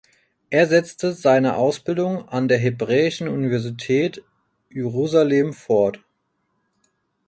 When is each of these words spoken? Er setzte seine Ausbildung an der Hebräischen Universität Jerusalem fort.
Er 0.49 0.65
setzte 0.65 1.13
seine 1.13 1.57
Ausbildung 1.57 2.27
an 2.27 2.47
der 2.47 2.57
Hebräischen 2.57 3.27
Universität 3.27 4.23
Jerusalem 4.73 5.53
fort. 5.53 5.99